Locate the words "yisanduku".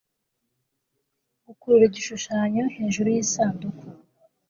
3.15-3.83